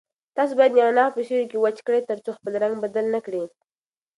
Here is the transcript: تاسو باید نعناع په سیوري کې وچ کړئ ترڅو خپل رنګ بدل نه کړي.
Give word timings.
تاسو 0.37 0.53
باید 0.59 0.75
نعناع 0.77 1.09
په 1.13 1.21
سیوري 1.27 1.45
کې 1.51 1.57
وچ 1.61 1.77
کړئ 1.85 2.01
ترڅو 2.09 2.29
خپل 2.37 2.53
رنګ 2.63 2.75
بدل 2.83 3.05
نه 3.15 3.19
کړي. 3.25 3.43